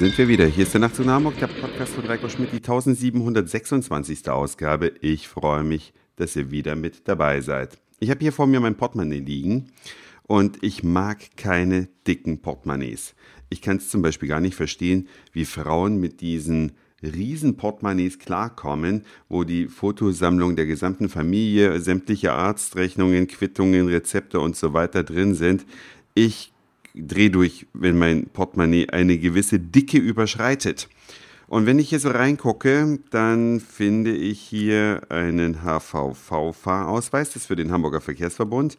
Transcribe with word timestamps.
sind 0.00 0.16
wir 0.16 0.28
wieder. 0.28 0.46
Hier 0.46 0.62
ist 0.62 0.72
der 0.72 0.80
Nachtzug 0.80 1.04
nach 1.04 1.16
Hamburg, 1.16 1.38
der 1.38 1.46
Podcast 1.46 1.92
von 1.92 2.06
Reiko 2.06 2.26
Schmidt, 2.30 2.52
die 2.52 2.56
1726. 2.56 4.30
Ausgabe. 4.30 4.94
Ich 5.02 5.28
freue 5.28 5.62
mich, 5.62 5.92
dass 6.16 6.34
ihr 6.36 6.50
wieder 6.50 6.74
mit 6.74 7.06
dabei 7.06 7.42
seid. 7.42 7.76
Ich 7.98 8.08
habe 8.08 8.20
hier 8.20 8.32
vor 8.32 8.46
mir 8.46 8.60
mein 8.60 8.76
Portemonnaie 8.76 9.18
liegen 9.18 9.66
und 10.22 10.56
ich 10.62 10.82
mag 10.82 11.36
keine 11.36 11.88
dicken 12.06 12.40
Portemonnaies. 12.40 13.14
Ich 13.50 13.60
kann 13.60 13.76
es 13.76 13.90
zum 13.90 14.00
Beispiel 14.00 14.30
gar 14.30 14.40
nicht 14.40 14.54
verstehen, 14.54 15.06
wie 15.34 15.44
Frauen 15.44 16.00
mit 16.00 16.22
diesen 16.22 16.72
riesen 17.02 17.58
Portemonnaies 17.58 18.18
klarkommen, 18.18 19.04
wo 19.28 19.44
die 19.44 19.66
Fotosammlung 19.66 20.56
der 20.56 20.64
gesamten 20.64 21.10
Familie, 21.10 21.78
sämtliche 21.78 22.32
Arztrechnungen, 22.32 23.26
Quittungen, 23.26 23.88
Rezepte 23.88 24.40
und 24.40 24.56
so 24.56 24.72
weiter 24.72 25.04
drin 25.04 25.34
sind. 25.34 25.66
Ich 26.14 26.54
drehe 26.94 27.30
durch, 27.30 27.66
wenn 27.72 27.98
mein 27.98 28.26
Portemonnaie 28.26 28.88
eine 28.90 29.18
gewisse 29.18 29.58
Dicke 29.58 29.98
überschreitet. 29.98 30.88
Und 31.46 31.66
wenn 31.66 31.78
ich 31.80 31.88
hier 31.88 31.98
so 31.98 32.10
reingucke, 32.10 33.00
dann 33.10 33.58
finde 33.60 34.14
ich 34.14 34.40
hier 34.40 35.02
einen 35.08 35.62
HVV-Fahrausweis, 35.62 37.28
das 37.28 37.42
ist 37.42 37.46
für 37.46 37.56
den 37.56 37.72
Hamburger 37.72 38.00
Verkehrsverbund. 38.00 38.78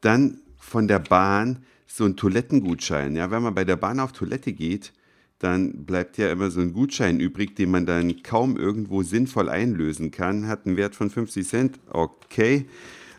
Dann 0.00 0.40
von 0.58 0.88
der 0.88 0.98
Bahn 0.98 1.64
so 1.86 2.04
ein 2.04 2.16
Toilettengutschein. 2.16 3.14
Ja, 3.16 3.30
wenn 3.30 3.42
man 3.42 3.54
bei 3.54 3.64
der 3.64 3.76
Bahn 3.76 4.00
auf 4.00 4.12
Toilette 4.12 4.52
geht, 4.52 4.92
dann 5.38 5.84
bleibt 5.84 6.18
ja 6.18 6.30
immer 6.32 6.50
so 6.50 6.60
ein 6.60 6.72
Gutschein 6.72 7.20
übrig, 7.20 7.54
den 7.54 7.70
man 7.70 7.86
dann 7.86 8.22
kaum 8.22 8.56
irgendwo 8.56 9.02
sinnvoll 9.02 9.48
einlösen 9.48 10.10
kann. 10.10 10.48
Hat 10.48 10.66
einen 10.66 10.76
Wert 10.76 10.96
von 10.96 11.10
50 11.10 11.46
Cent. 11.46 11.78
Okay. 11.88 12.66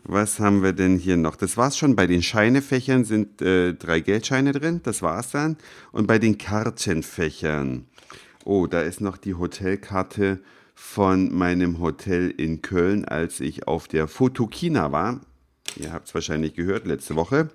Was 0.04 0.40
haben 0.40 0.64
wir 0.64 0.74
denn 0.74 0.98
hier 0.98 1.18
noch? 1.18 1.36
Das 1.36 1.58
war's 1.58 1.78
schon. 1.78 1.96
Bei 1.96 2.08
den 2.08 2.24
Scheinefächern 2.24 3.06
sind 3.06 3.42
äh, 3.42 3.74
drei 3.74 4.00
Geldscheine 4.00 4.52
drin. 4.52 4.82
Das 4.84 5.02
war's 5.02 5.32
dann. 5.32 5.58
Und 5.92 6.08
bei 6.08 6.20
den 6.20 6.38
Kartenfächern. 6.38 7.86
Oh, 8.46 8.68
da 8.68 8.82
ist 8.82 9.02
noch 9.02 9.18
die 9.18 9.36
Hotelkarte 9.36 10.40
von 10.74 11.36
meinem 11.36 11.80
Hotel 11.80 12.32
in 12.32 12.62
Köln, 12.62 13.06
als 13.06 13.42
ich 13.42 13.68
auf 13.68 13.88
der 13.88 14.08
Fotokina 14.08 14.92
war. 14.92 15.20
Ihr 15.76 15.92
habt 15.92 16.08
es 16.08 16.14
wahrscheinlich 16.14 16.56
gehört, 16.56 16.88
letzte 16.88 17.16
Woche. 17.16 17.50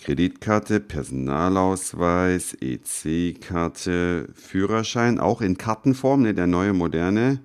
Kreditkarte, 0.00 0.80
Personalausweis, 0.80 2.56
EC-Karte, 2.60 4.28
Führerschein, 4.34 5.18
auch 5.18 5.40
in 5.40 5.56
Kartenform, 5.56 6.22
ne, 6.22 6.34
der 6.34 6.46
neue 6.46 6.72
moderne. 6.72 7.40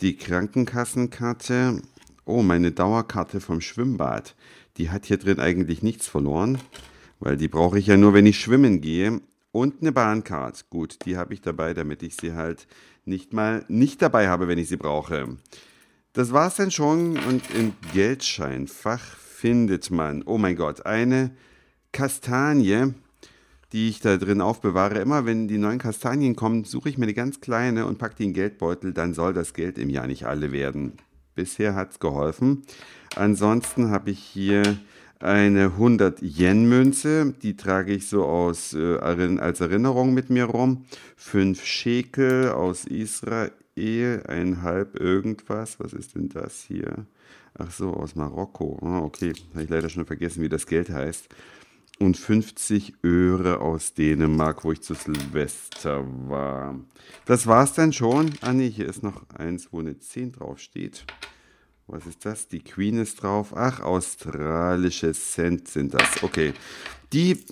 Die 0.00 0.16
Krankenkassenkarte. 0.16 1.80
Oh, 2.26 2.42
meine 2.42 2.72
Dauerkarte 2.72 3.40
vom 3.40 3.60
Schwimmbad. 3.60 4.34
Die 4.78 4.90
hat 4.90 5.04
hier 5.04 5.18
drin 5.18 5.38
eigentlich 5.38 5.82
nichts 5.82 6.08
verloren, 6.08 6.58
weil 7.20 7.36
die 7.36 7.48
brauche 7.48 7.78
ich 7.78 7.86
ja 7.86 7.96
nur, 7.96 8.14
wenn 8.14 8.26
ich 8.26 8.40
schwimmen 8.40 8.80
gehe. 8.80 9.20
Und 9.52 9.82
eine 9.82 9.92
Bahncard. 9.92 10.68
Gut, 10.70 11.04
die 11.04 11.16
habe 11.16 11.34
ich 11.34 11.40
dabei, 11.40 11.74
damit 11.74 12.02
ich 12.02 12.16
sie 12.16 12.32
halt 12.32 12.66
nicht 13.04 13.32
mal 13.32 13.64
nicht 13.68 14.02
dabei 14.02 14.28
habe, 14.28 14.48
wenn 14.48 14.58
ich 14.58 14.68
sie 14.68 14.76
brauche. 14.76 15.36
Das 16.12 16.32
war's 16.32 16.56
dann 16.56 16.70
schon 16.70 17.18
und 17.18 17.42
im 17.54 17.74
Geldscheinfach 17.92 19.00
findet 19.00 19.90
man, 19.90 20.22
oh 20.24 20.38
mein 20.38 20.56
Gott, 20.56 20.86
eine 20.86 21.30
Kastanie, 21.92 22.94
die 23.72 23.88
ich 23.88 24.00
da 24.00 24.16
drin 24.16 24.40
aufbewahre. 24.40 24.98
Immer 24.98 25.26
wenn 25.26 25.46
die 25.46 25.58
neuen 25.58 25.78
Kastanien 25.78 26.36
kommen, 26.36 26.64
suche 26.64 26.88
ich 26.88 26.98
mir 26.98 27.04
eine 27.04 27.14
ganz 27.14 27.40
kleine 27.40 27.86
und 27.86 27.98
packe 27.98 28.16
die 28.16 28.24
in 28.24 28.28
den 28.30 28.34
Geldbeutel. 28.34 28.92
Dann 28.92 29.12
soll 29.12 29.34
das 29.34 29.52
Geld 29.52 29.76
im 29.76 29.90
Jahr 29.90 30.06
nicht 30.06 30.24
alle 30.24 30.52
werden. 30.52 30.94
Bisher 31.34 31.74
hat 31.74 31.92
es 31.92 31.98
geholfen. 31.98 32.62
Ansonsten 33.16 33.90
habe 33.90 34.10
ich 34.10 34.18
hier 34.18 34.78
eine 35.20 35.66
100 35.66 36.20
Yen 36.22 36.68
Münze, 36.68 37.34
die 37.42 37.56
trage 37.56 37.92
ich 37.92 38.08
so 38.08 38.24
aus 38.24 38.74
äh, 38.74 38.98
als 38.98 39.60
Erinnerung 39.60 40.12
mit 40.12 40.30
mir 40.30 40.44
rum. 40.44 40.84
Fünf 41.16 41.64
Schekel 41.64 42.50
aus 42.50 42.84
Israel, 42.84 43.52
ein 44.28 44.62
halb 44.62 45.00
irgendwas. 45.00 45.80
Was 45.80 45.92
ist 45.92 46.14
denn 46.14 46.28
das 46.28 46.64
hier? 46.66 47.06
Ach 47.56 47.70
so, 47.70 47.94
aus 47.94 48.16
Marokko. 48.16 48.78
Ah, 48.82 48.98
okay, 48.98 49.32
habe 49.52 49.64
ich 49.64 49.70
leider 49.70 49.88
schon 49.88 50.06
vergessen, 50.06 50.42
wie 50.42 50.48
das 50.48 50.66
Geld 50.66 50.90
heißt 50.90 51.28
und 51.98 52.16
50 52.16 52.94
Öre 53.04 53.60
aus 53.60 53.94
Dänemark, 53.94 54.64
wo 54.64 54.72
ich 54.72 54.82
zu 54.82 54.94
Silvester 54.94 56.04
war. 56.28 56.78
Das 57.24 57.46
war's 57.46 57.72
dann 57.74 57.92
schon. 57.92 58.32
Ah 58.40 58.52
ne, 58.52 58.64
hier 58.64 58.88
ist 58.88 59.02
noch 59.02 59.28
eins, 59.30 59.68
wo 59.70 59.80
eine 59.80 59.98
10 59.98 60.32
draufsteht. 60.32 61.04
Was 61.86 62.06
ist 62.06 62.24
das? 62.24 62.48
Die 62.48 62.60
Queen 62.60 62.98
ist 62.98 63.22
drauf. 63.22 63.52
Ach, 63.54 63.80
australische 63.80 65.12
Cent 65.12 65.68
sind 65.68 65.94
das. 65.94 66.22
Okay. 66.22 66.54
Die, 67.12 67.44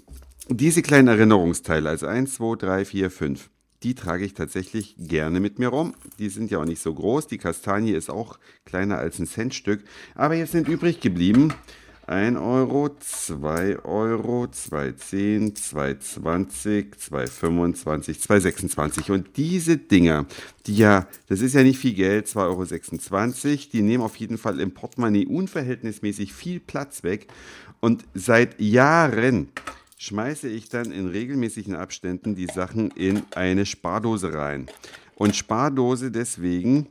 diese 0.48 0.82
kleinen 0.82 1.08
Erinnerungsteile, 1.08 1.90
also 1.90 2.06
1, 2.06 2.34
2, 2.34 2.56
3, 2.56 2.84
4, 2.86 3.10
5, 3.10 3.50
die 3.82 3.94
trage 3.94 4.24
ich 4.24 4.34
tatsächlich 4.34 4.94
gerne 4.96 5.40
mit 5.40 5.58
mir 5.58 5.68
rum. 5.68 5.94
Die 6.18 6.28
sind 6.28 6.50
ja 6.50 6.58
auch 6.58 6.64
nicht 6.64 6.80
so 6.80 6.94
groß. 6.94 7.26
Die 7.26 7.38
Kastanie 7.38 7.92
ist 7.92 8.10
auch 8.10 8.38
kleiner 8.64 8.98
als 8.98 9.18
ein 9.18 9.26
Centstück. 9.26 9.84
Aber 10.14 10.34
jetzt 10.34 10.52
sind 10.52 10.68
übrig 10.68 11.00
geblieben 11.00 11.52
1 12.06 12.36
Euro, 12.36 12.90
2 12.98 13.84
Euro, 13.84 14.44
2,10, 14.44 15.54
2,20, 15.56 16.96
2,25, 16.96 18.20
2,26. 18.26 19.12
Und 19.12 19.36
diese 19.36 19.76
Dinger, 19.76 20.26
die 20.66 20.76
ja, 20.76 21.06
das 21.28 21.40
ist 21.40 21.54
ja 21.54 21.62
nicht 21.62 21.78
viel 21.78 21.94
Geld, 21.94 22.26
2,26 22.26 23.50
Euro, 23.50 23.58
die 23.72 23.82
nehmen 23.82 24.02
auf 24.02 24.16
jeden 24.16 24.38
Fall 24.38 24.58
im 24.60 24.72
Portemonnaie 24.72 25.26
unverhältnismäßig 25.26 26.32
viel 26.32 26.58
Platz 26.60 27.04
weg. 27.04 27.28
Und 27.80 28.04
seit 28.14 28.60
Jahren 28.60 29.48
schmeiße 29.98 30.48
ich 30.48 30.68
dann 30.68 30.90
in 30.90 31.06
regelmäßigen 31.06 31.76
Abständen 31.76 32.34
die 32.34 32.46
Sachen 32.46 32.90
in 32.90 33.22
eine 33.34 33.64
Spardose 33.64 34.34
rein. 34.34 34.66
Und 35.14 35.36
Spardose 35.36 36.10
deswegen, 36.10 36.88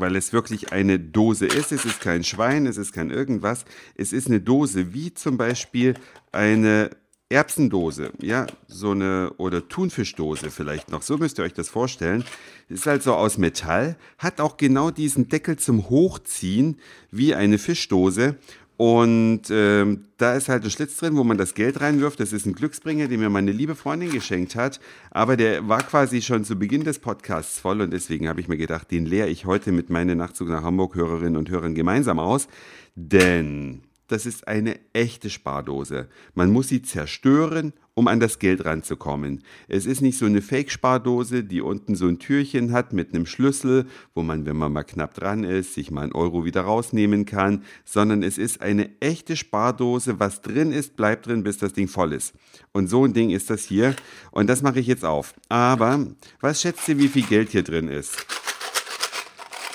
weil 0.00 0.16
es 0.16 0.32
wirklich 0.32 0.72
eine 0.72 0.98
Dose 0.98 1.46
ist. 1.46 1.72
Es 1.72 1.84
ist 1.84 2.00
kein 2.00 2.24
Schwein, 2.24 2.66
es 2.66 2.76
ist 2.76 2.92
kein 2.92 3.10
irgendwas. 3.10 3.64
Es 3.94 4.12
ist 4.12 4.28
eine 4.28 4.40
Dose, 4.40 4.92
wie 4.94 5.14
zum 5.14 5.36
Beispiel 5.36 5.94
eine 6.30 6.90
Erbsendose, 7.32 8.12
ja, 8.20 8.46
so 8.68 8.90
eine 8.90 9.32
oder 9.38 9.66
Thunfischdose 9.66 10.50
vielleicht 10.50 10.90
noch. 10.90 11.02
So 11.02 11.16
müsst 11.16 11.38
ihr 11.38 11.44
euch 11.44 11.54
das 11.54 11.70
vorstellen. 11.70 12.24
Ist 12.68 12.86
halt 12.86 13.02
so 13.02 13.14
aus 13.14 13.38
Metall, 13.38 13.96
hat 14.18 14.40
auch 14.40 14.58
genau 14.58 14.90
diesen 14.90 15.28
Deckel 15.28 15.56
zum 15.56 15.88
Hochziehen 15.88 16.78
wie 17.10 17.34
eine 17.34 17.58
Fischdose 17.58 18.36
und 18.82 19.42
ähm, 19.48 20.06
da 20.16 20.34
ist 20.34 20.48
halt 20.48 20.64
ein 20.64 20.70
Schlitz 20.72 20.96
drin, 20.96 21.16
wo 21.16 21.22
man 21.22 21.38
das 21.38 21.54
Geld 21.54 21.80
reinwirft. 21.80 22.18
Das 22.18 22.32
ist 22.32 22.46
ein 22.46 22.52
Glücksbringer, 22.52 23.06
den 23.06 23.20
mir 23.20 23.30
meine 23.30 23.52
liebe 23.52 23.76
Freundin 23.76 24.10
geschenkt 24.10 24.56
hat. 24.56 24.80
Aber 25.12 25.36
der 25.36 25.68
war 25.68 25.84
quasi 25.84 26.20
schon 26.20 26.42
zu 26.42 26.56
Beginn 26.56 26.82
des 26.82 26.98
Podcasts 26.98 27.60
voll 27.60 27.80
und 27.80 27.92
deswegen 27.92 28.28
habe 28.28 28.40
ich 28.40 28.48
mir 28.48 28.56
gedacht, 28.56 28.90
den 28.90 29.06
leere 29.06 29.28
ich 29.28 29.46
heute 29.46 29.70
mit 29.70 29.88
meinen 29.88 30.18
Nachtzug 30.18 30.48
nach 30.48 30.64
Hamburg 30.64 30.96
Hörerinnen 30.96 31.36
und 31.36 31.48
Hörern 31.48 31.76
gemeinsam 31.76 32.18
aus. 32.18 32.48
Denn 32.96 33.82
das 34.12 34.26
ist 34.26 34.46
eine 34.46 34.78
echte 34.92 35.30
Spardose. 35.30 36.06
Man 36.34 36.50
muss 36.50 36.68
sie 36.68 36.82
zerstören, 36.82 37.72
um 37.94 38.08
an 38.08 38.20
das 38.20 38.38
Geld 38.38 38.64
ranzukommen. 38.64 39.42
Es 39.68 39.86
ist 39.86 40.02
nicht 40.02 40.18
so 40.18 40.26
eine 40.26 40.42
Fake-Spardose, 40.42 41.44
die 41.44 41.62
unten 41.62 41.94
so 41.94 42.06
ein 42.06 42.18
Türchen 42.18 42.72
hat 42.72 42.92
mit 42.92 43.14
einem 43.14 43.26
Schlüssel, 43.26 43.86
wo 44.14 44.22
man, 44.22 44.44
wenn 44.46 44.56
man 44.56 44.72
mal 44.72 44.82
knapp 44.82 45.14
dran 45.14 45.44
ist, 45.44 45.74
sich 45.74 45.90
mal 45.90 46.02
einen 46.02 46.12
Euro 46.12 46.44
wieder 46.44 46.62
rausnehmen 46.62 47.24
kann, 47.24 47.64
sondern 47.84 48.22
es 48.22 48.38
ist 48.38 48.60
eine 48.60 48.90
echte 49.00 49.36
Spardose. 49.36 50.20
Was 50.20 50.42
drin 50.42 50.72
ist, 50.72 50.96
bleibt 50.96 51.26
drin, 51.26 51.42
bis 51.42 51.58
das 51.58 51.72
Ding 51.72 51.88
voll 51.88 52.12
ist. 52.12 52.34
Und 52.72 52.88
so 52.88 53.04
ein 53.04 53.14
Ding 53.14 53.30
ist 53.30 53.48
das 53.48 53.64
hier. 53.64 53.96
Und 54.30 54.48
das 54.48 54.62
mache 54.62 54.80
ich 54.80 54.86
jetzt 54.86 55.04
auf. 55.04 55.34
Aber 55.48 56.06
was 56.40 56.60
schätzt 56.60 56.88
ihr, 56.88 56.98
wie 56.98 57.08
viel 57.08 57.24
Geld 57.24 57.50
hier 57.50 57.62
drin 57.62 57.88
ist? 57.88 58.41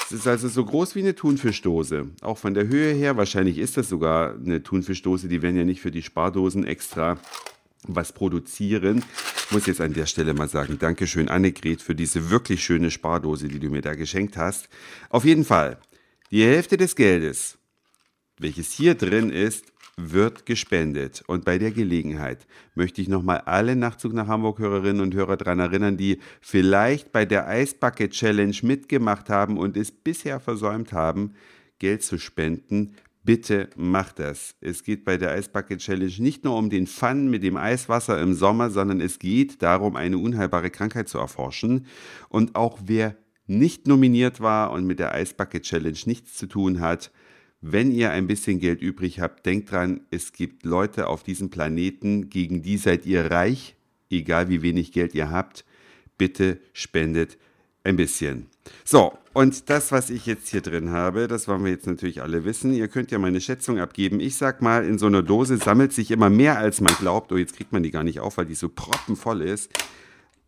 Es 0.09 0.13
ist 0.13 0.27
also 0.27 0.47
so 0.47 0.63
groß 0.63 0.95
wie 0.95 1.01
eine 1.01 1.15
Thunfischdose. 1.15 2.07
Auch 2.21 2.37
von 2.37 2.53
der 2.53 2.69
Höhe 2.69 2.93
her, 2.93 3.17
wahrscheinlich 3.17 3.57
ist 3.57 3.75
das 3.75 3.89
sogar 3.89 4.35
eine 4.35 4.63
Thunfischdose. 4.63 5.27
Die 5.27 5.41
werden 5.41 5.57
ja 5.57 5.65
nicht 5.65 5.81
für 5.81 5.91
die 5.91 6.01
Spardosen 6.01 6.63
extra 6.65 7.19
was 7.83 8.13
produzieren. 8.13 9.03
Ich 9.47 9.51
muss 9.51 9.65
jetzt 9.65 9.81
an 9.81 9.91
der 9.91 10.05
Stelle 10.05 10.33
mal 10.33 10.47
sagen, 10.47 10.79
Dankeschön, 10.79 11.27
Annegret, 11.27 11.81
für 11.81 11.93
diese 11.93 12.29
wirklich 12.29 12.63
schöne 12.63 12.89
Spardose, 12.89 13.49
die 13.49 13.59
du 13.59 13.69
mir 13.69 13.81
da 13.81 13.95
geschenkt 13.95 14.37
hast. 14.37 14.69
Auf 15.09 15.25
jeden 15.25 15.43
Fall, 15.43 15.77
die 16.31 16.43
Hälfte 16.43 16.77
des 16.77 16.95
Geldes, 16.95 17.57
welches 18.37 18.71
hier 18.71 18.95
drin 18.95 19.29
ist, 19.29 19.65
wird 19.97 20.45
gespendet. 20.45 21.23
Und 21.27 21.43
bei 21.43 21.57
der 21.57 21.71
Gelegenheit 21.71 22.45
möchte 22.75 23.01
ich 23.01 23.09
nochmal 23.09 23.41
alle 23.41 23.75
Nachtzug 23.75 24.13
nach 24.13 24.27
Hamburg 24.27 24.59
Hörerinnen 24.59 25.01
und 25.01 25.15
Hörer 25.15 25.37
daran 25.37 25.59
erinnern, 25.59 25.97
die 25.97 26.19
vielleicht 26.39 27.11
bei 27.11 27.25
der 27.25 27.47
Eisbucket 27.47 28.11
Challenge 28.11 28.55
mitgemacht 28.61 29.29
haben 29.29 29.57
und 29.57 29.75
es 29.75 29.91
bisher 29.91 30.39
versäumt 30.39 30.93
haben, 30.93 31.33
Geld 31.79 32.03
zu 32.03 32.19
spenden. 32.19 32.93
Bitte 33.23 33.69
macht 33.75 34.19
das. 34.19 34.55
Es 34.61 34.83
geht 34.83 35.03
bei 35.03 35.17
der 35.17 35.31
Eisbucket 35.31 35.79
Challenge 35.79 36.13
nicht 36.19 36.45
nur 36.45 36.55
um 36.55 36.69
den 36.69 36.87
Fun 36.87 37.29
mit 37.29 37.43
dem 37.43 37.57
Eiswasser 37.57 38.21
im 38.21 38.33
Sommer, 38.33 38.69
sondern 38.69 39.01
es 39.01 39.19
geht 39.19 39.61
darum, 39.61 39.95
eine 39.95 40.17
unheilbare 40.17 40.69
Krankheit 40.69 41.09
zu 41.09 41.17
erforschen. 41.17 41.87
Und 42.29 42.55
auch 42.55 42.79
wer 42.85 43.17
nicht 43.47 43.87
nominiert 43.87 44.41
war 44.41 44.71
und 44.71 44.85
mit 44.85 44.99
der 44.99 45.13
Eisbucket 45.13 45.63
Challenge 45.63 45.97
nichts 46.05 46.35
zu 46.35 46.47
tun 46.47 46.79
hat, 46.79 47.11
wenn 47.61 47.91
ihr 47.91 48.11
ein 48.11 48.27
bisschen 48.27 48.59
Geld 48.59 48.81
übrig 48.81 49.19
habt, 49.19 49.45
denkt 49.45 49.71
dran, 49.71 50.01
es 50.11 50.31
gibt 50.31 50.63
Leute 50.63 51.07
auf 51.07 51.23
diesem 51.23 51.49
Planeten, 51.49 52.29
gegen 52.29 52.61
die 52.61 52.77
seid 52.77 53.05
ihr 53.05 53.31
reich, 53.31 53.75
egal 54.09 54.49
wie 54.49 54.61
wenig 54.61 54.91
Geld 54.91 55.15
ihr 55.15 55.31
habt. 55.31 55.65
bitte 56.17 56.59
spendet 56.73 57.37
ein 57.83 57.95
bisschen. 57.95 58.47
So, 58.83 59.17
und 59.33 59.69
das, 59.69 59.91
was 59.91 60.09
ich 60.09 60.25
jetzt 60.25 60.49
hier 60.49 60.61
drin 60.61 60.89
habe, 60.89 61.27
das 61.27 61.47
wollen 61.47 61.63
wir 61.63 61.71
jetzt 61.71 61.87
natürlich 61.87 62.21
alle 62.21 62.43
wissen. 62.43 62.73
Ihr 62.73 62.87
könnt 62.87 63.11
ja 63.11 63.19
meine 63.19 63.39
Schätzung 63.39 63.79
abgeben. 63.79 64.19
Ich 64.19 64.35
sag 64.35 64.61
mal, 64.61 64.83
in 64.83 64.97
so 64.97 65.05
einer 65.05 65.23
Dose 65.23 65.57
sammelt 65.57 65.93
sich 65.93 66.11
immer 66.11 66.29
mehr, 66.29 66.57
als 66.57 66.81
man 66.81 66.93
glaubt. 66.95 67.31
Oh, 67.31 67.37
jetzt 67.37 67.55
kriegt 67.55 67.71
man 67.71 67.83
die 67.83 67.91
gar 67.91 68.03
nicht 68.03 68.19
auf, 68.19 68.37
weil 68.37 68.45
die 68.45 68.55
so 68.55 68.67
proppenvoll 68.67 69.41
ist. 69.41 69.71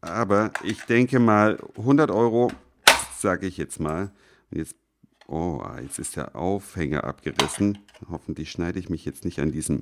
Aber 0.01 0.51
ich 0.63 0.81
denke 0.81 1.19
mal, 1.19 1.59
100 1.77 2.09
Euro, 2.11 2.51
sage 3.17 3.47
ich 3.47 3.57
jetzt 3.57 3.79
mal. 3.79 4.11
Und 4.51 4.57
jetzt, 4.57 4.75
oh, 5.30 5.62
ah, 5.64 5.80
jetzt 5.81 6.00
ist 6.00 6.16
der 6.16 6.36
Aufhänger 6.36 7.04
abgerissen. 7.04 7.80
Hoffentlich 8.10 8.52
schneide 8.52 8.80
ich 8.80 8.90
mich 8.90 9.06
jetzt 9.06 9.26
nicht 9.26 9.40
an 9.40 9.52
diesem 9.52 9.81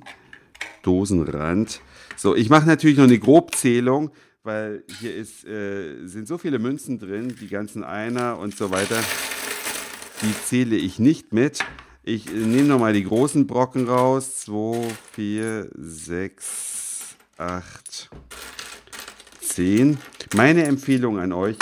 Dosenrand. 0.82 1.80
So, 2.16 2.34
ich 2.34 2.50
mache 2.50 2.66
natürlich 2.66 2.96
noch 2.96 3.04
eine 3.04 3.18
Grobzählung 3.18 4.10
weil 4.48 4.82
hier 4.98 5.14
ist, 5.14 5.44
äh, 5.44 6.06
sind 6.06 6.26
so 6.26 6.38
viele 6.38 6.58
Münzen 6.58 6.98
drin, 6.98 7.34
die 7.38 7.48
ganzen 7.48 7.84
Einer 7.84 8.38
und 8.38 8.56
so 8.56 8.70
weiter. 8.70 8.98
Die 10.22 10.34
zähle 10.46 10.74
ich 10.76 10.98
nicht 10.98 11.34
mit. 11.34 11.60
Ich 12.02 12.28
äh, 12.28 12.38
nehme 12.38 12.68
nochmal 12.68 12.94
die 12.94 13.04
großen 13.04 13.46
Brocken 13.46 13.88
raus. 13.88 14.40
2, 14.40 14.88
4, 15.12 15.68
6, 15.76 17.16
8, 17.36 18.10
10. 19.42 19.98
Meine 20.34 20.64
Empfehlung 20.64 21.18
an 21.18 21.32
euch, 21.32 21.56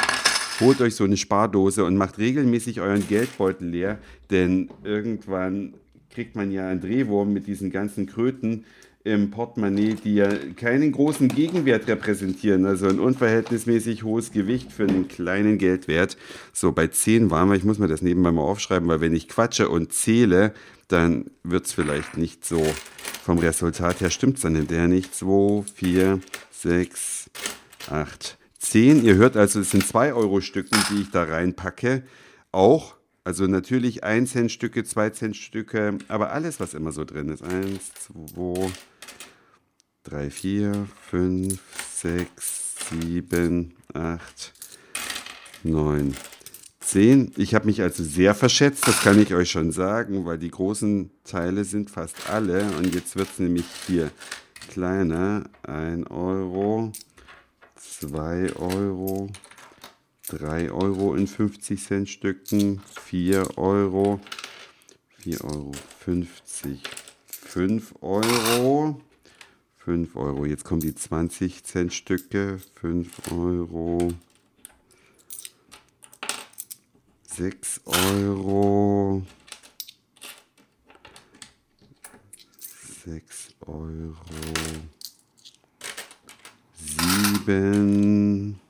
holt 0.60 0.80
euch 0.80 0.94
so 0.94 1.04
eine 1.04 1.16
Spardose 1.16 1.84
und 1.84 1.96
macht 1.96 2.18
regelmäßig 2.18 2.80
euren 2.80 3.06
Geldbeutel 3.06 3.68
leer, 3.68 3.98
denn 4.30 4.70
irgendwann 4.84 5.74
kriegt 6.10 6.36
man 6.36 6.50
ja 6.50 6.68
einen 6.68 6.80
Drehwurm 6.80 7.32
mit 7.32 7.46
diesen 7.46 7.70
ganzen 7.70 8.06
Kröten 8.06 8.64
im 9.04 9.30
Portemonnaie, 9.30 9.94
die 9.94 10.16
ja 10.16 10.28
keinen 10.56 10.90
großen 10.90 11.28
Gegenwert 11.28 11.86
repräsentieren, 11.86 12.66
also 12.66 12.88
ein 12.88 12.98
unverhältnismäßig 12.98 14.02
hohes 14.02 14.32
Gewicht 14.32 14.72
für 14.72 14.82
einen 14.82 15.06
kleinen 15.06 15.58
Geldwert. 15.58 16.16
So, 16.52 16.72
bei 16.72 16.88
10 16.88 17.30
waren 17.30 17.48
wir, 17.48 17.54
ich 17.54 17.62
muss 17.62 17.78
mir 17.78 17.86
das 17.86 18.02
nebenbei 18.02 18.32
mal 18.32 18.42
aufschreiben, 18.42 18.88
weil 18.88 19.00
wenn 19.00 19.14
ich 19.14 19.28
quatsche 19.28 19.68
und 19.68 19.92
zähle, 19.92 20.52
dann 20.88 21.26
wird 21.44 21.66
es 21.66 21.72
vielleicht 21.72 22.16
nicht 22.16 22.44
so 22.44 22.66
vom 23.22 23.38
Resultat 23.38 24.00
her, 24.00 24.10
stimmt 24.10 24.36
es 24.36 24.42
dann 24.42 24.56
hinterher 24.56 24.88
nicht. 24.88 25.14
2, 25.14 25.62
4, 25.72 26.20
6, 26.50 27.30
8, 27.88 28.38
10. 28.58 29.04
Ihr 29.04 29.16
hört 29.16 29.36
also, 29.36 29.60
es 29.60 29.70
sind 29.70 29.84
2-Euro-Stücken, 29.84 30.78
die 30.90 31.02
ich 31.02 31.10
da 31.10 31.24
reinpacke. 31.24 32.02
Auch 32.52 32.96
also 33.26 33.48
natürlich 33.48 34.04
1 34.04 34.30
Cent 34.30 34.52
Stücke, 34.52 34.84
2 34.84 35.10
Cent 35.10 35.36
Stücke, 35.36 35.98
aber 36.06 36.30
alles, 36.30 36.60
was 36.60 36.74
immer 36.74 36.92
so 36.92 37.04
drin 37.04 37.28
ist. 37.28 37.42
1, 37.42 37.92
2, 38.34 38.70
3, 40.04 40.30
4, 40.30 40.86
5, 41.10 41.60
6, 41.92 42.74
7, 43.02 43.74
8, 43.94 44.52
9, 45.64 46.14
10. 46.78 47.32
Ich 47.36 47.56
habe 47.56 47.66
mich 47.66 47.82
also 47.82 48.04
sehr 48.04 48.36
verschätzt, 48.36 48.86
das 48.86 49.00
kann 49.00 49.20
ich 49.20 49.34
euch 49.34 49.50
schon 49.50 49.72
sagen, 49.72 50.24
weil 50.24 50.38
die 50.38 50.52
großen 50.52 51.10
Teile 51.24 51.64
sind 51.64 51.90
fast 51.90 52.30
alle. 52.30 52.62
Und 52.78 52.94
jetzt 52.94 53.16
wird 53.16 53.28
es 53.32 53.40
nämlich 53.40 53.66
hier 53.88 54.12
kleiner. 54.70 55.50
1 55.64 56.08
Euro, 56.12 56.92
2 58.00 58.56
Euro, 58.56 59.30
3 60.28 60.70
Euro 60.70 61.14
in 61.14 61.26
50 61.26 61.82
Cent 61.82 62.08
Stücken, 62.08 62.82
4 63.04 63.56
Euro, 63.56 64.20
4 65.20 65.42
Euro 65.44 65.72
50, 66.04 66.82
5 67.26 67.94
Euro, 68.02 69.00
5 69.78 70.16
Euro. 70.16 70.44
Jetzt 70.44 70.64
kommen 70.64 70.80
die 70.80 70.94
20 70.94 71.64
Cent 71.64 71.92
Stücke. 71.92 72.58
5 72.80 73.30
Euro. 73.30 74.12
6 77.28 77.80
Euro. 77.86 79.22
6 83.04 83.54
Euro. 83.66 84.16
7. 87.46 88.60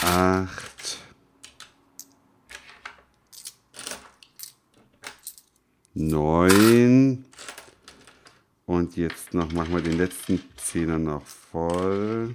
8. 0.00 0.98
9. 5.92 7.24
Und 8.64 8.96
jetzt 8.96 9.34
noch 9.34 9.52
machen 9.52 9.74
wir 9.74 9.82
den 9.82 9.98
letzten 9.98 10.42
Zehner 10.56 10.98
noch 10.98 11.26
voll. 11.26 12.34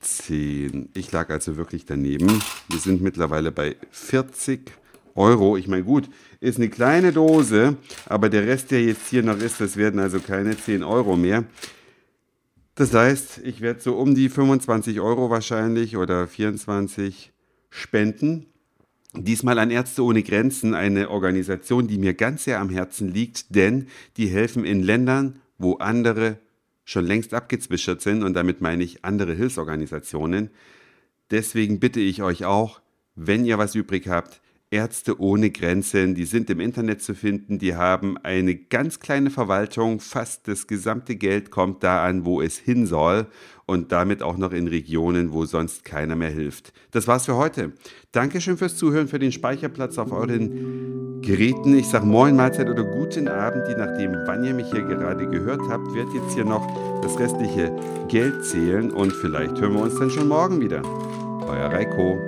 Zehn. 0.00 0.88
Ich 0.94 1.12
lag 1.12 1.28
also 1.28 1.58
wirklich 1.58 1.84
daneben. 1.84 2.42
Wir 2.70 2.78
sind 2.78 3.02
mittlerweile 3.02 3.52
bei 3.52 3.76
40 3.90 4.87
Euro. 5.18 5.56
Ich 5.56 5.68
meine, 5.68 5.84
gut, 5.84 6.08
ist 6.40 6.58
eine 6.58 6.68
kleine 6.68 7.12
Dose, 7.12 7.76
aber 8.06 8.28
der 8.30 8.46
Rest, 8.46 8.70
der 8.70 8.82
jetzt 8.82 9.08
hier 9.08 9.22
noch 9.22 9.38
ist, 9.38 9.60
das 9.60 9.76
werden 9.76 10.00
also 10.00 10.20
keine 10.20 10.56
10 10.56 10.82
Euro 10.82 11.16
mehr. 11.16 11.44
Das 12.74 12.94
heißt, 12.94 13.40
ich 13.44 13.60
werde 13.60 13.80
so 13.80 13.96
um 13.96 14.14
die 14.14 14.28
25 14.28 15.00
Euro 15.00 15.30
wahrscheinlich 15.30 15.96
oder 15.96 16.28
24 16.28 17.32
spenden. 17.70 18.46
Diesmal 19.14 19.58
an 19.58 19.70
Ärzte 19.70 20.04
ohne 20.04 20.22
Grenzen, 20.22 20.74
eine 20.74 21.10
Organisation, 21.10 21.88
die 21.88 21.98
mir 21.98 22.14
ganz 22.14 22.44
sehr 22.44 22.60
am 22.60 22.70
Herzen 22.70 23.08
liegt, 23.08 23.54
denn 23.54 23.88
die 24.16 24.28
helfen 24.28 24.64
in 24.64 24.82
Ländern, 24.82 25.40
wo 25.58 25.74
andere 25.74 26.38
schon 26.84 27.04
längst 27.04 27.34
abgezwischert 27.34 28.00
sind 28.00 28.22
und 28.22 28.34
damit 28.34 28.60
meine 28.60 28.84
ich 28.84 29.04
andere 29.04 29.34
Hilfsorganisationen. 29.34 30.50
Deswegen 31.30 31.80
bitte 31.80 32.00
ich 32.00 32.22
euch 32.22 32.44
auch, 32.44 32.80
wenn 33.16 33.44
ihr 33.44 33.58
was 33.58 33.74
übrig 33.74 34.08
habt, 34.08 34.40
Ärzte 34.70 35.18
ohne 35.18 35.50
Grenzen, 35.50 36.14
die 36.14 36.26
sind 36.26 36.50
im 36.50 36.60
Internet 36.60 37.00
zu 37.00 37.14
finden, 37.14 37.58
die 37.58 37.74
haben 37.74 38.18
eine 38.18 38.54
ganz 38.54 39.00
kleine 39.00 39.30
Verwaltung, 39.30 39.98
fast 39.98 40.46
das 40.46 40.66
gesamte 40.66 41.16
Geld 41.16 41.50
kommt 41.50 41.82
da 41.82 42.04
an, 42.04 42.26
wo 42.26 42.42
es 42.42 42.58
hin 42.58 42.84
soll 42.84 43.26
und 43.64 43.92
damit 43.92 44.22
auch 44.22 44.36
noch 44.36 44.52
in 44.52 44.68
Regionen, 44.68 45.32
wo 45.32 45.46
sonst 45.46 45.86
keiner 45.86 46.16
mehr 46.16 46.28
hilft. 46.28 46.74
Das 46.90 47.08
war's 47.08 47.24
für 47.24 47.36
heute. 47.36 47.72
Dankeschön 48.12 48.58
fürs 48.58 48.76
Zuhören, 48.76 49.08
für 49.08 49.18
den 49.18 49.32
Speicherplatz 49.32 49.96
auf 49.96 50.12
euren 50.12 51.22
Geräten. 51.22 51.78
Ich 51.78 51.86
sage 51.86 52.04
Moin, 52.04 52.36
Mahlzeit 52.36 52.68
oder 52.68 52.84
guten 52.84 53.26
Abend, 53.26 53.68
je 53.68 53.74
nachdem, 53.74 54.12
wann 54.26 54.44
ihr 54.44 54.52
mich 54.52 54.70
hier 54.70 54.82
gerade 54.82 55.26
gehört 55.28 55.62
habt. 55.70 55.94
Werd 55.94 56.12
jetzt 56.12 56.34
hier 56.34 56.44
noch 56.44 56.66
das 57.00 57.18
restliche 57.18 57.74
Geld 58.08 58.44
zählen 58.44 58.90
und 58.90 59.14
vielleicht 59.14 59.58
hören 59.60 59.72
wir 59.72 59.80
uns 59.80 59.98
dann 59.98 60.10
schon 60.10 60.28
morgen 60.28 60.60
wieder. 60.60 60.82
Euer 61.46 61.72
Reiko. 61.72 62.27